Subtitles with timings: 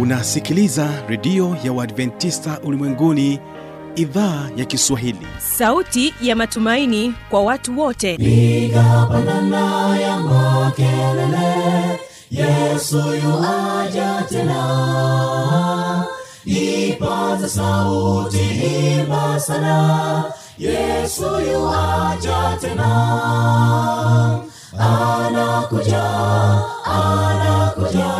[0.00, 3.40] unasikiliza redio ya uadventista ulimwenguni
[3.96, 5.26] idhaa ya kiswahili.
[5.38, 8.14] Sauti ya matumaini kwa watu wote.
[8.14, 12.00] Igapanana ya makelele
[12.30, 16.04] yesu yuaja tena.
[16.44, 20.24] Ipaza sauti himbasana
[20.58, 22.90] yesu yuaja tena.
[24.78, 26.04] Anakuja
[26.84, 28.19] anakuja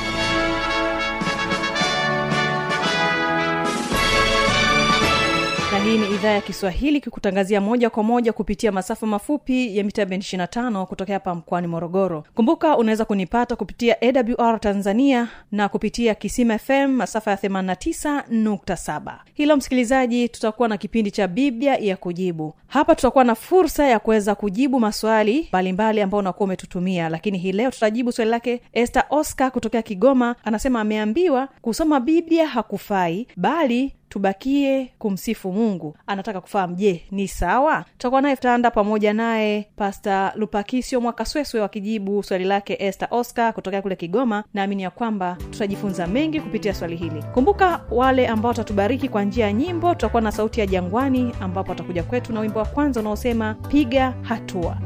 [6.21, 11.15] idhaa ya kiswahili kikutangazia moja kwa moja kupitia masafa mafupi ya mita bendi 25 kutokea
[11.15, 12.23] hapa mkoani morogoro.
[12.35, 20.29] Kumbuka unaweza kunipata kupitia awr tanzania na kupitia kisima fm masafa ya 89.7 hilo msikilizaji
[20.29, 22.53] tutakuwa na kipindi cha biblia ya kujibu.
[22.67, 27.71] Hapa tutakuwa na fursa ya kuweza kujibu maswali mbalimbali ambao unakuwa umetutumia lakini hii leo
[27.71, 30.35] tutajibu swali lake este oscar kutokea kigoma.
[30.43, 35.95] Anasema ameambiwa kusoma biblia hakufai bali tubakie kumsifu mungu.
[36.07, 37.85] Anataka kufahamu je ni sawa?
[37.91, 43.95] Tutakuwa naye tanda pamoja naye pasta lupakisio mwakasweswe wakijibu swali lake este oscar kutokea kule
[43.95, 44.43] kigoma.
[44.53, 47.23] Naamini ya kwamba tutajifunza mengi kupitia swali hili.
[47.33, 52.03] Kumbuka wale ambao watatubariki kwa njia ya nyimbo tutakuwa na sauti ya jangwani ambapo watakuja
[52.03, 54.77] kwetu na wimbo wa kwanza unaosema piga hatua.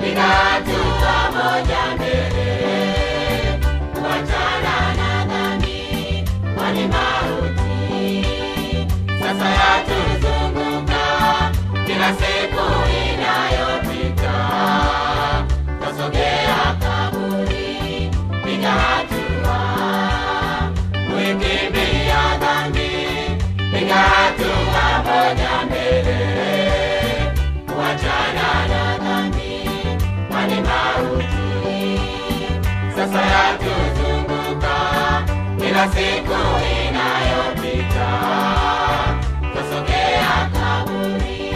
[0.00, 0.53] Piga
[6.74, 8.26] kwani mauti.
[9.20, 11.04] Sasa yatuzunguka
[11.86, 12.64] kila siku
[13.04, 14.34] inayopita.
[15.80, 18.10] Tasogea kaburi
[18.44, 19.58] piga hatua.
[20.92, 22.90] Kuikimbia dhambi
[23.72, 26.20] piga hatua moja mbele.
[27.66, 29.70] Kuachana na dhambi
[30.30, 32.00] kwani mauti.
[32.96, 34.23] Sasa yatuzunguka
[35.74, 36.38] kila siku
[36.88, 38.08] inayopita.
[39.52, 41.54] Kusogea kaburi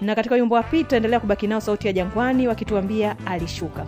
[0.00, 3.86] na katika wimbo wa pili tutaendelea kubaki nao sauti ya jangwani wakituambia alishuka.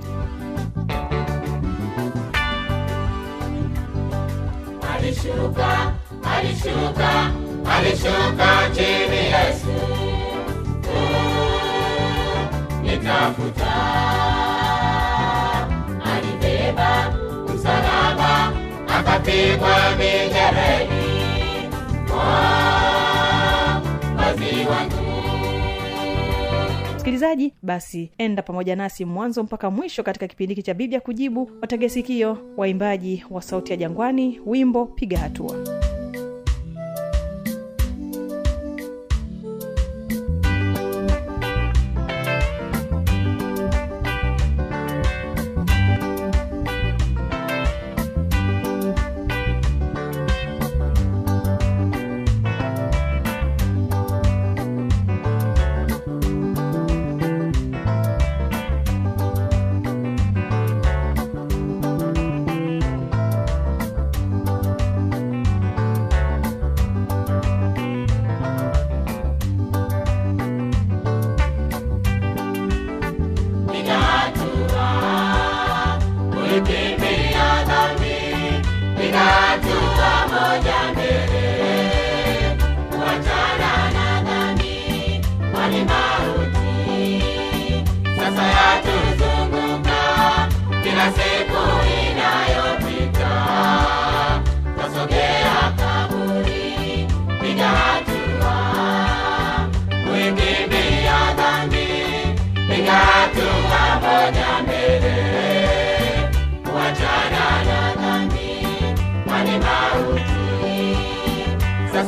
[4.94, 5.92] Alishuka
[6.36, 7.30] alishuka
[7.76, 9.74] alishuka chini yesu.
[12.82, 14.13] Nitafuta
[19.24, 21.04] akapigwa mijereni
[24.16, 24.94] wazi wangu
[26.94, 33.24] msikilizaji basi enda pamoja nasi mwanzo mpaka mwisho katika kipindi cha biblia kujibu wategesikio waimbaji
[33.30, 35.56] wa sauti ya jangwani wimbo piga hatua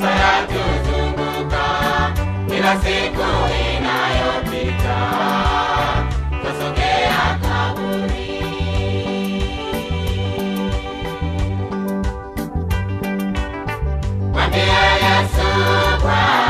[0.00, 1.64] sasa yatuzunguka
[2.48, 3.26] kila siku
[3.76, 4.98] inayopita.
[6.42, 8.42] Tasogea kaburi
[14.32, 15.48] mwambie yesu
[16.02, 16.45] bwana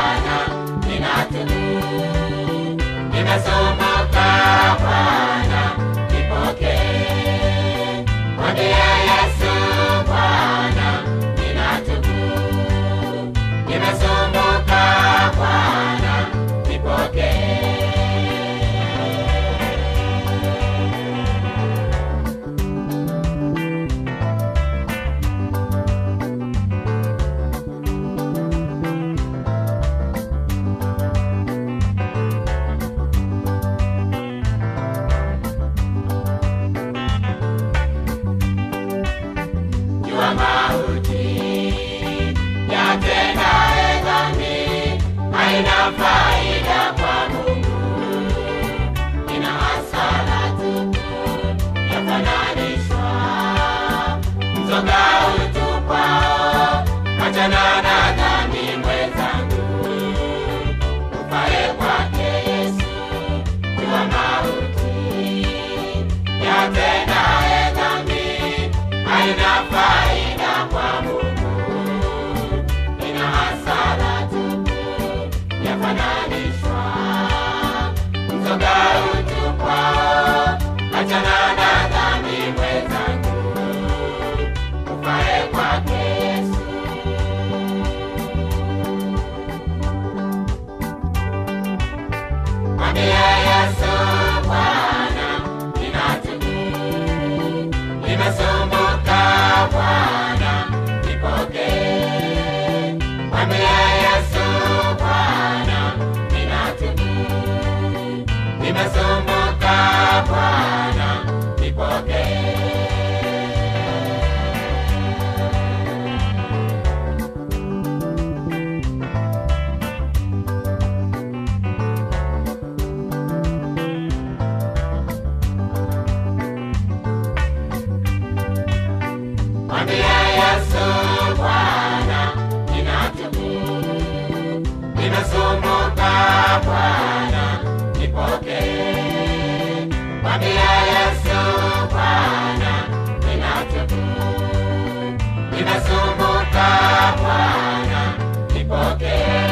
[148.53, 149.47] Nipokee.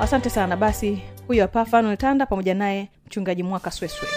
[0.00, 4.08] asante sana basi huyo hapa fanuel tanda pamoja naye mchungaji mwaka sweswe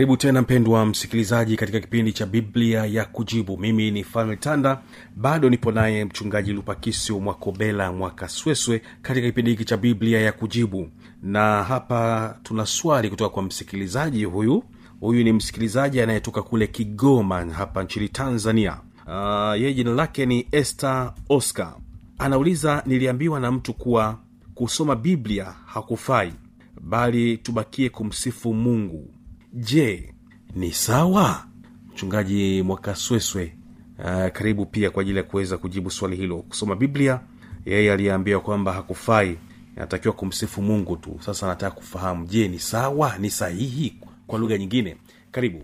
[0.00, 3.58] karibu tena mpendwa msikilizaji katika kipindi cha biblia ya kujibu.
[3.58, 4.80] Mimi ni fanuel tanda.
[5.16, 10.88] Bado nipo naye mchungaji lupakisio mwakobela mwakasweswe katika kipindi hiki cha biblia ya kujibu.
[11.22, 14.64] Na hapa tuna swali kutoka kwa msikilizaji huyu.
[15.00, 18.80] Huyu ni msikilizaji anayetoka kule kigoma hapa nchini tanzania.
[19.06, 20.86] Uh, yeye jina lake ni este
[21.28, 21.74] oscar.
[22.18, 24.18] Anauliza niliambiwa na mtu kuwa
[24.54, 26.32] kusoma biblia hakufai
[26.80, 29.14] bali tubakie kumsifu mungu
[29.52, 30.14] je
[30.54, 31.44] ni sawa?
[31.92, 33.56] Mchungaji mwakasweswe
[33.98, 36.36] uh, karibu pia kwa ajili ya kuweza kujibu swali hilo.
[36.36, 37.20] Kusoma biblia
[37.66, 39.38] yeye aliyeambiwa kwamba hakufai
[39.76, 41.16] anatakiwa kumsifu mungu tu.
[41.20, 43.96] Sasa anataka kufahamu je ni sawa ni sahihi?
[44.26, 44.96] Kwa lugha nyingine
[45.32, 45.62] karibu.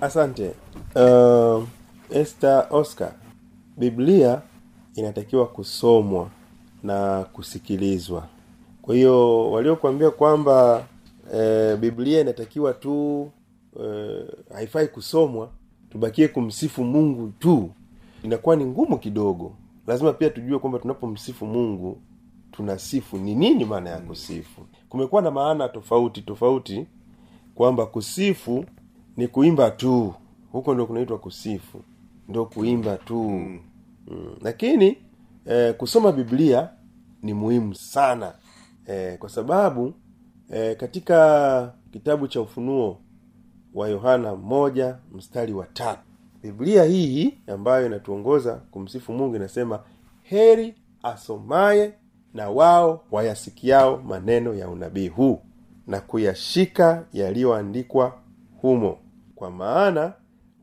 [0.00, 0.50] Asante.
[0.94, 1.64] Uh,
[2.10, 3.12] este oscar
[3.76, 4.42] biblia
[4.94, 6.30] inatakiwa kusomwa
[6.82, 8.26] na kusikilizwa.
[8.82, 10.84] Kwa hiyo waliokuambia kwamba
[11.34, 13.30] e, biblia inatakiwa tu
[13.84, 14.20] e,
[14.54, 15.50] haifai kusomwa
[15.90, 17.70] tubakie kumsifu mungu tu.
[18.22, 19.52] Inakuwa ni ngumu kidogo.
[19.86, 22.00] Lazima pia tujue kwamba tunapomsifu mungu
[22.52, 23.18] tunasifu.
[23.18, 24.60] Ni nini maana ya kusifu?
[24.88, 26.86] Kumekuwa na maana tofauti tofauti
[27.54, 28.64] kwamba kusifu
[29.16, 30.14] ni kuimba tu.
[30.52, 31.80] Huko ndio kunaitwa kusifu.
[32.28, 33.22] Ndio kuimba tu.
[33.30, 33.58] Mm.
[34.08, 34.34] Mm.
[34.42, 34.96] lakini
[35.46, 36.68] eh, kusoma biblia
[37.22, 38.32] ni muhimu sana.
[38.86, 39.92] Eh, kwa sababu
[40.50, 43.00] eh, katika kitabu cha ufunuo
[43.74, 46.00] wa yohana moja mstari wa tatu.
[46.42, 49.80] Biblia hii ambayo inatuongoza kumsifu mungu inasema
[50.22, 51.92] heri asomaye
[52.34, 55.40] na wao wayasikiao maneno ya unabii huu
[55.86, 58.18] na kuyashika yaliyoandikwa
[58.60, 58.98] humo
[59.34, 60.12] kwa maana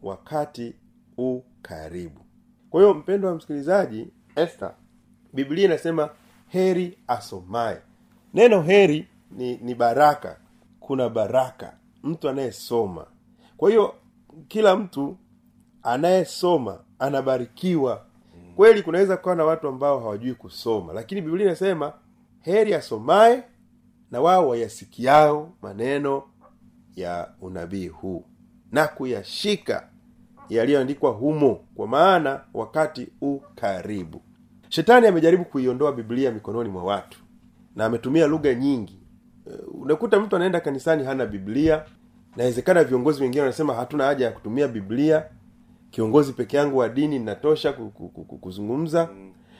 [0.03, 0.73] wakati
[1.17, 2.21] u karibu.
[2.69, 4.65] Kwa hiyo mpendo wa msikilizaji este
[5.33, 6.09] biblia inasema
[6.47, 7.77] heri asomaye.
[8.33, 10.39] Neno heri ni, ni baraka.
[10.79, 11.77] Kuna baraka.
[12.03, 13.05] Mtu anayesoma.
[13.57, 13.95] Kwa hiyo
[14.47, 15.17] kila mtu
[15.83, 18.05] anayesoma anabarikiwa.
[18.55, 20.93] Kweli kunaweza kuwa na watu ambao hawajui kusoma.
[20.93, 21.93] Lakini biblia inasema
[22.41, 23.43] heri asomaye
[24.11, 26.23] na wao wayasikiao maneno
[26.95, 28.25] ya unabii huu.
[28.71, 29.89] Na kuyashika
[30.49, 31.55] yaliyoandikwa humo.
[31.75, 34.21] Kwa maana wakati u karibu.
[34.69, 37.19] Shetani amejaribu kuiondoa biblia mikononi mwa watu.
[37.75, 38.99] Na ametumia lugha nyingi
[39.85, 41.85] unakuta mtu anaenda kanisani hana biblia.
[42.35, 45.25] Nawezekana viongozi wengine wanasema hatuna haja ya kutumia biblia.
[45.91, 49.09] Kiongozi peke yangu wa dini natosha ku- ku- ku- ku- kuzungumza.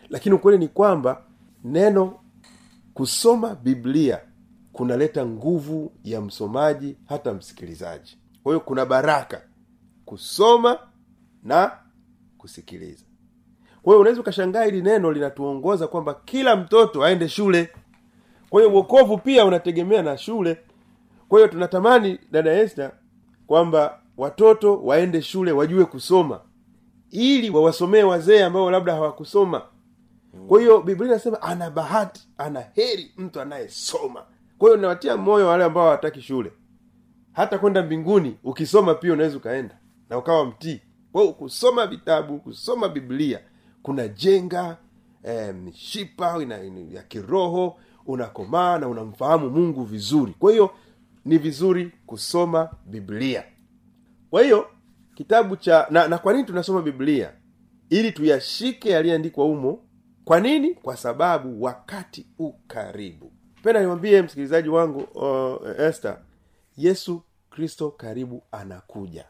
[0.09, 1.21] Lakini ukweli ni kwamba
[1.63, 2.19] neno
[2.93, 4.19] kusoma biblia
[4.73, 8.17] kunaleta nguvu ya msomaji hata msikilizaji.
[8.43, 9.41] Kwa hiyo kuna baraka
[10.05, 10.79] kusoma
[11.43, 11.71] na
[12.37, 13.05] kusikiliza.
[13.81, 17.69] Kwa hiyo unaweza ukashangaa hili neno linatuongoza kwamba kila mtoto aende shule
[18.55, 20.57] kwa hiyo uokovu pia unategemea na shule.
[21.29, 22.89] Kwa hiyo tunatamani dada este
[23.47, 26.39] kwamba watoto waende shule wajue kusoma
[27.11, 29.61] ili wawasomee wazee ambao labda hawakusoma.
[30.47, 34.23] Kwa hiyo biblia inasema ana bahati ana heri mtu anayesoma.
[34.57, 36.51] Kwa hiyo nawatia moyo wale ambao hawataki shule.
[37.33, 39.77] Hata kwenda mbinguni ukisoma pia unaweza ukaenda
[40.09, 40.81] na ukawa mtii.
[41.11, 43.39] Kwa hiyo kusoma vitabu kusoma biblia
[43.81, 44.77] kunajenga
[45.23, 46.57] eh, mishipa ina,
[46.91, 50.35] ya kiroho unakomaa na unamfahamu mungu vizuri.
[50.39, 50.69] Kwa hiyo
[51.25, 53.43] ni vizuri kusoma biblia.
[54.29, 54.67] Kwa hiyo
[55.15, 57.31] kitabu cha na, na kwa nini tunasoma biblia?
[57.89, 59.79] Ili tuyashike yaliyoandikwa humo.
[60.25, 60.73] Kwa nini?
[60.73, 63.31] Kwa sababu wakati u karibu.
[63.63, 66.13] Penda niwambie msikilizaji wangu uh, este
[66.77, 69.25] yesu kristo karibu anakuja.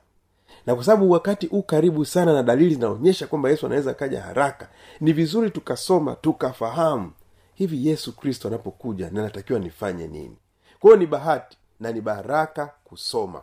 [0.66, 4.70] Na kwa sababu wakati huu karibu sana na dalili zinaonyesha kwamba yesu anaweza kaja haraka
[5.02, 7.12] ni vizuri tukasoma tukafahamu
[7.56, 10.38] hivi yesu kristo anapokuja nanatakiwa nifanye nini?
[10.80, 13.42] Kwa hiyo ni bahati na ni baraka kusoma.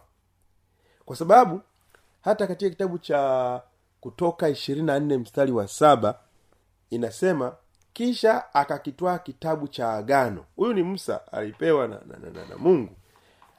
[1.04, 1.61] Kwa sababu
[2.21, 3.62] hata katika kitabu cha
[4.00, 6.19] kutoka ishirini na nne mstari wa saba
[6.90, 7.54] inasema
[7.92, 10.45] kisha akakitwaa kitabu cha agano.
[10.57, 12.92] Huyu ni musa alipewa na, na, na, na, na mungu.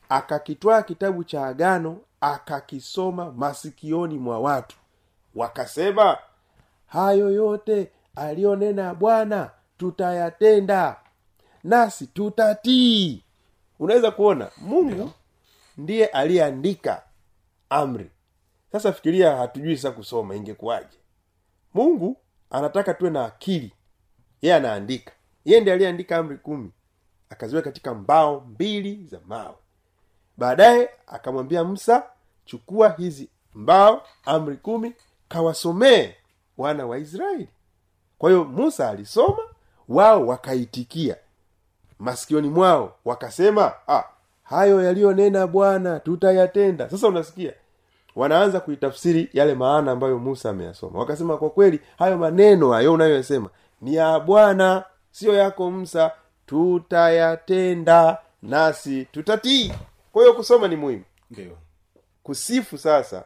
[0.10, 4.77] Akakitwaa kitabu cha agano akakisoma masikioni mwa watu.
[5.36, 6.17] Wakasema
[6.88, 11.00] hayo yote aliyonena bwana tutayatenda.
[11.63, 13.24] Nasi tutatii.
[13.80, 15.12] Unaweza kuona mungu
[15.77, 17.03] ndiye aliyeandika
[17.70, 18.12] amri.
[18.72, 20.98] Sasa fikiria hatujui sasa kusoma ingekuwaje?
[21.74, 22.18] Mungu
[22.50, 23.74] anataka tuwe na akili.
[24.42, 25.12] Yeye anaandika.
[25.46, 26.72] Yeye ndiye aliyeandika amri kumi.
[27.30, 29.56] Akaziweka katika mbao mbili za mawe.
[30.38, 32.03] Baadaye akamwambia msa
[32.46, 34.94] chukua hizi mbao amri kumi
[35.27, 36.13] kawasomee
[36.58, 37.50] wana wa israeli.
[38.18, 39.43] Kwa hiyo musa alisoma
[39.90, 41.16] wao wakaitikia.
[42.00, 44.04] Masikioni mwao wakasema ah,
[44.44, 46.90] hayo yaliyonena bwana tutayatenda.
[46.90, 47.54] Sasa unasikia
[48.16, 51.00] wanaanza kuitafsiri yale maana ambayo musa ameyasoma.
[51.00, 53.50] Wakasema kwa kweli hayo maneno hayo unayoyasema
[53.82, 56.12] ni ya bwana siyo yako msa
[56.46, 59.74] tutayatenda nasi tutatii.
[60.12, 61.04] Kwa hiyo kusoma ni muhimu.
[61.32, 61.58] Ndio.
[62.24, 63.24] Kusifu sasa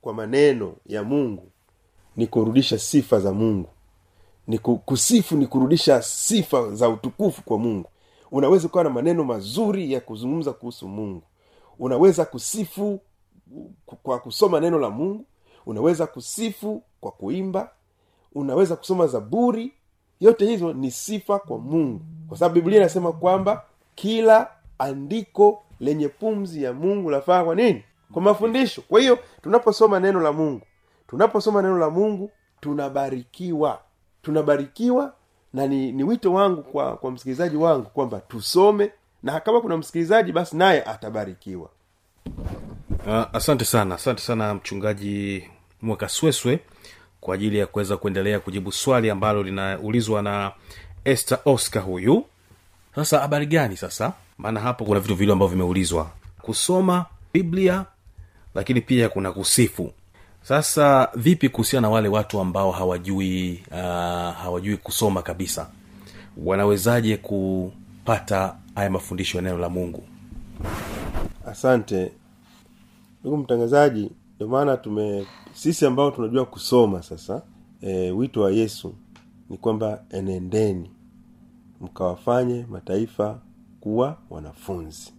[0.00, 1.50] kwa maneno ya mungu
[2.16, 3.68] ni kurudisha sifa za mungu
[4.46, 7.88] ni kusifu ni kurudisha sifa za utukufu kwa mungu.
[8.30, 11.22] Unaweza ukawa na maneno mazuri ya kuzungumza kuhusu mungu.
[11.78, 13.00] Unaweza kusifu
[14.02, 15.24] kwa kusoma neno la mungu.
[15.66, 17.70] Unaweza kusifu kwa kuimba.
[18.34, 19.72] Unaweza kusoma zaburi.
[20.20, 22.00] Yote hizo ni sifa kwa mungu.
[22.28, 23.62] Kwa sababu biblia inasema kwamba
[23.94, 27.84] kila andiko lenye pumzi ya mungu lafaa kwa nini?
[28.12, 28.82] Kwa mafundisho.
[28.88, 30.60] Kwa hiyo tunaposoma neno la mungu
[31.06, 33.80] tunaposoma neno la mungu tunabarikiwa
[34.24, 35.12] tunabarikiwa
[35.54, 38.90] na ni, ni wito wangu kwa kwa msikilizaji wangu kwamba tusome
[39.22, 41.68] na kama kuna msikilizaji basi naye atabarikiwa.
[43.06, 45.44] Uh, asante sana asante sana mchungaji
[45.82, 46.60] mwakasweswe
[47.20, 50.52] kwa ajili ya kuweza kuendelea kujibu swali ambalo linaulizwa na
[51.04, 52.24] este oscar huyu.
[52.94, 54.12] Sasa habari gani sasa?
[54.38, 56.10] Maana hapo kuna vitu vile ambavyo vimeulizwa.
[56.42, 57.84] Kusoma biblia
[58.54, 59.92] lakini pia kuna kusifu
[60.48, 63.76] sasa vipi kuhusiana na wale watu ambao hawajui uh,
[64.36, 65.70] hawajui kusoma kabisa?
[66.36, 70.02] Wanawezaje kupata haya mafundisho ya neno la mungu?
[71.46, 72.12] Asante.
[73.20, 77.42] Ndugu mtangazaji ndio maana tume sisi ambao tunajua kusoma sasa
[77.80, 78.94] e, wito wa yesu
[79.50, 80.90] ni kwamba enendeni
[81.80, 83.38] mkawafanye mataifa
[83.80, 85.12] kuwa wanafunzi.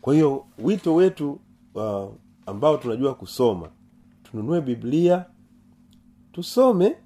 [0.00, 1.38] Kwa hiyo wito wetu
[1.74, 2.08] uh,
[2.46, 3.68] ambao tunajua kusoma
[4.30, 5.24] tununue biblia
[6.32, 6.96] tusome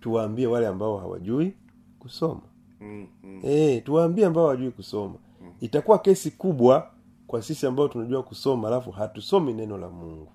[0.00, 1.54] tuwaambie wale ambao hawajui
[1.98, 2.40] kusoma.
[2.80, 3.40] Mm-hmm.
[3.42, 5.14] e, tuwaambie ambao hawajui kusoma.
[5.60, 6.90] Itakuwa kesi kubwa
[7.26, 10.28] kwa sisi ambao tunajua kusoma alafu hatusomi neno la mungu.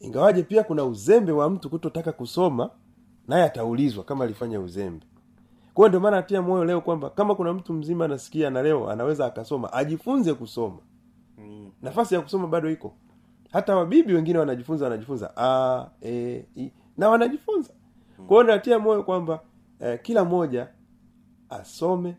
[0.00, 2.70] Ingawaje pia kuna uzembe wa mtu kutotaka kusoma
[3.28, 5.06] naye ataulizwa kama alifanya uzembe.
[5.74, 9.26] Kwa ndio maana atia moyo leo kwamba kama kuna mtu mzima anasikia na leo anaweza
[9.26, 10.78] akasoma ajifunze kusoma.
[11.82, 12.94] Nafasi ya kusoma bado iko
[13.52, 15.32] hata wabibi wengine wanajifunza wanajifunza.
[15.36, 17.70] A e, i, na wanajifunza.
[18.26, 19.40] Kwa hiyo natia moyo kwamba
[19.80, 20.68] eh, kila mmoja
[21.50, 22.14] asome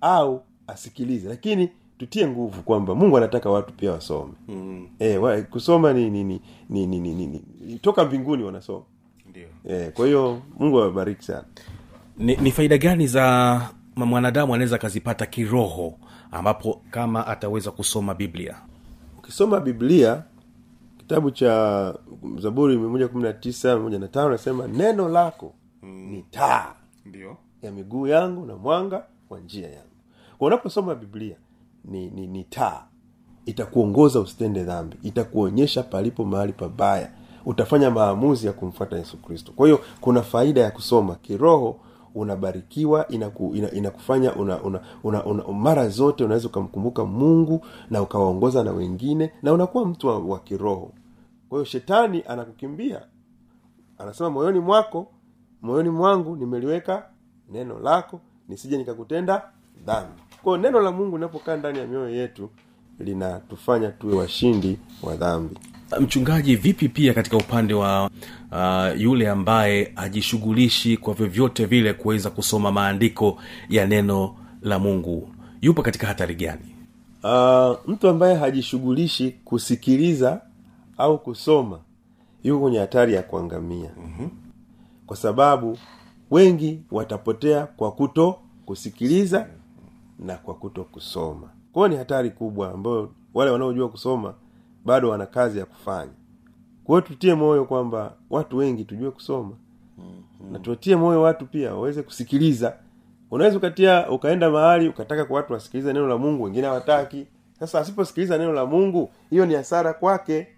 [0.00, 1.28] au asikilize.
[1.28, 4.32] Lakini tutie nguvu kwamba mungu anataka watu pia wasome.
[4.48, 4.88] Mm.
[4.98, 7.26] e, wa, kusoma ni ni, ni, ni, ni, ni, ni,
[7.60, 7.78] ni.
[7.78, 8.84] Toka mbinguni wanasoma.
[9.30, 9.48] Ndio.
[9.68, 11.44] E, kwa hiyo mungu awabariki sana.
[12.18, 13.60] Ni, ni faida gani za
[13.96, 15.98] mwanadamu anaweza akazipata kiroho
[16.30, 18.56] ambapo kama ataweza kusoma biblia?
[19.18, 20.22] Ukisoma biblia
[21.08, 21.94] kitabu cha
[22.38, 26.74] zaburi mia moja kumi na tisa moja na tano nasema neno lako ni taa
[27.06, 27.36] ndio.
[27.62, 29.88] ya miguu yangu na mwanga wa njia yangu.
[30.38, 31.36] Kwa unaposoma biblia
[31.84, 32.82] ni, ni, ni taa.
[33.46, 34.96] Itakuongoza usitende dhambi.
[35.02, 37.10] Itakuonyesha palipo mahali pabaya.
[37.46, 39.52] Utafanya maamuzi ya kumfuata yesu kristo.
[39.56, 41.80] Kwa hiyo kuna faida ya kusoma kiroho
[42.14, 48.64] unabarikiwa inaku, ina, inakufanya una, una, una, una, mara zote unaweza ukamkumbuka mungu na ukawaongoza
[48.64, 50.92] na wengine na unakuwa mtu wa, wa kiroho.
[51.48, 53.02] Kwa hiyo shetani anakukimbia.
[53.98, 55.06] Anasema moyoni mwako
[55.62, 57.06] moyoni mwangu nimeliweka
[57.52, 59.42] neno lako nisije nikakutenda
[59.86, 60.22] dhambi.
[60.42, 62.50] Kwayo neno la mungu linapokaa ndani ya mioyo yetu
[62.98, 65.58] linatufanya tuwe washindi wa dhambi
[66.00, 68.10] mchungaji vipi pia katika upande wa
[68.52, 75.28] uh, yule ambaye hajishughulishi kwa vyovyote vile kuweza kusoma maandiko ya neno la mungu?
[75.62, 76.74] Yupo katika hatari gani?
[77.22, 80.40] Uh, mtu ambaye hajishughulishi kusikiliza
[80.98, 81.78] au kusoma
[82.44, 83.90] yuko kwenye hatari ya kuangamia.
[83.98, 84.30] Mm-hmm.
[85.06, 85.78] kwa sababu
[86.30, 89.46] wengi watapotea kwa kuto kusikiliza
[90.18, 91.48] na kwa kuto kusoma.
[91.72, 94.34] Kwa ni hatari kubwa ambayo wale wanaojua kusoma
[94.84, 96.12] bado wana kazi ya kufanya.
[96.84, 99.56] Kwa hiyo tutie moyo kwamba watu wengi tujue kusoma.
[100.52, 102.76] Na tuwatie moyo watu pia waweze kusikiliza.
[103.30, 107.26] Unaweza ukatia ukaenda mahali ukataka kwa watu wasikilize neno la mungu wengine hawataki.
[107.58, 110.48] Sasa asiposikiliza neno la mungu hiyo ni hasara kwake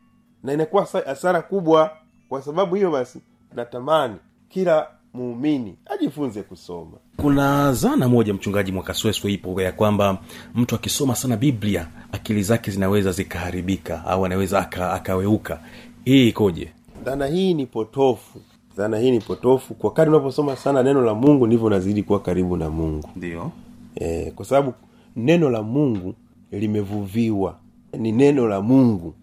[0.42, 1.90] na inakuwa hasara kubwa.
[2.28, 3.20] Kwa sababu hiyo basi
[3.54, 4.16] natamani
[4.48, 6.96] kila muumini ajifunze kusoma.
[7.16, 10.18] Kuna zana moja mchungaji mwakasweswe ipo ya kwamba
[10.54, 15.60] mtu akisoma sana biblia akili zake zinaweza zikaharibika au anaweza aka, akaweuka.
[16.04, 16.72] Hii ikoje?
[17.04, 18.38] Dhana hii ni potofu.
[18.76, 19.74] Dhana hii ni potofu.
[19.74, 23.08] Kwa kadi unaposoma sana neno la mungu ndivyo unazidi kuwa karibu na mungu.
[23.16, 23.50] Ndio.
[23.94, 24.72] E, kwa sababu
[25.16, 26.14] neno la mungu
[26.52, 27.56] limevuviwa.
[27.98, 29.14] Ni neno la mungu.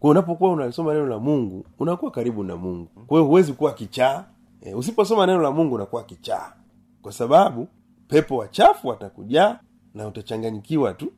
[0.00, 2.88] Kwa unapokuwa unalisoma neno la mungu unakuwa karibu na mungu.
[3.06, 4.24] Kwa hiyo huwezi kuwa kichaa
[4.62, 6.52] e, usiposoma neno la mungu unakuwa kichaa.
[7.02, 7.68] Kwa sababu
[8.08, 9.58] pepo wachafu watakujaa
[9.94, 11.12] na utachanganyikiwa tu.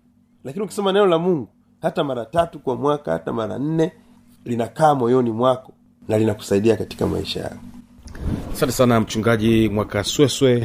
[0.44, 1.48] Lakini ukisoma neno la mungu
[1.82, 3.92] hata mara tatu kwa mwaka hata mara nne
[4.44, 5.72] linakaa moyoni mwako
[6.08, 7.56] na linakusaidia katika maisha yako.
[8.52, 10.56] Asante sana mchungaji mwakasweswe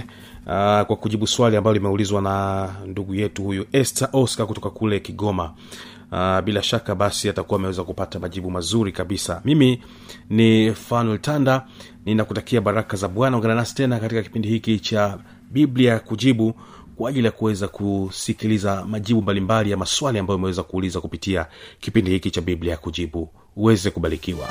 [0.46, 5.54] uh, kwa kujibu swali ambalo limeulizwa na ndugu yetu huyu este oscar kutoka kule kigoma
[6.12, 9.42] uh, bila shaka basi atakuwa ameweza kupata majibu mazuri kabisa.
[9.46, 9.84] Mimi
[10.30, 11.66] ni fanuel tanda
[12.06, 13.38] ninakutakia baraka za bwana.
[13.38, 15.18] Ungana nasi tena katika kipindi hiki cha
[15.52, 16.54] biblia kujibu
[16.96, 21.46] kwa ajili ya kuweza kusikiliza majibu mbalimbali ya maswali ambayo umeweza kuuliza kupitia
[21.80, 23.30] kipindi hiki cha biblia kujibu.
[23.56, 24.48] Uweze kubarikiwa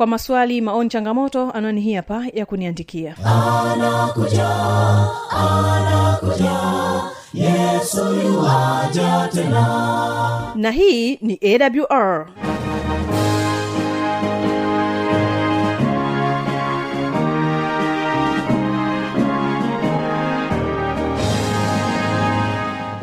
[0.00, 3.16] kwa maswali maoni changamoto anwani hii hapa ya kuniandikia.
[10.54, 12.26] Na hii ni awr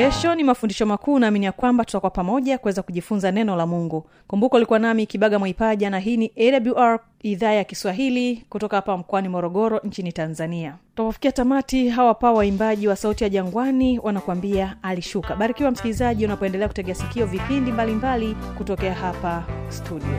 [0.00, 0.34] kesho.
[0.34, 4.06] Ni mafundisho makuu naamini ya kwamba tutakuwa pamoja kuweza kujifunza neno la mungu.
[4.26, 6.32] Kumbuka ulikuwa nami kibaga mwaipaja na hii ni
[6.76, 10.74] awr idhaa ya kiswahili kutoka hapa mkoani morogoro nchini tanzania.
[10.94, 15.36] Tunapofikia tamati hawa pa waimbaji wa sauti ya jangwani wanakuambia alishuka.
[15.36, 20.16] Barikiwa msikilizaji unapoendelea kutegea sikio vipindi mbalimbali mbali kutokea hapa studio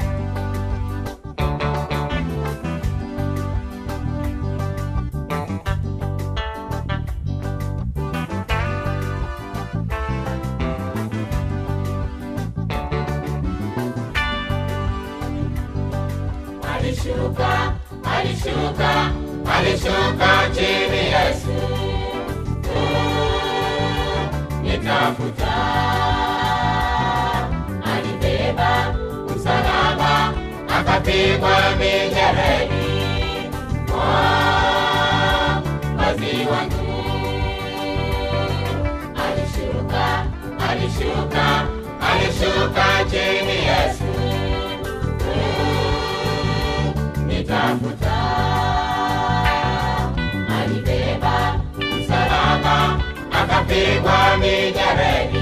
[17.22, 19.12] alishuka alishuka
[19.58, 21.58] alishuka chini yesu.
[24.62, 25.54] Nitafuta
[27.94, 28.94] alibeba
[29.36, 30.34] msalaba
[30.80, 32.92] akapigwa mijeledi.
[35.98, 37.04] Wazi wangu
[39.26, 40.26] alishuka
[40.70, 41.68] alishuka
[42.12, 44.01] alishuka chini yesu
[53.40, 55.41] akapigwa mijeredi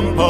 [0.00, 0.29] mbinguni kaubeba mpaka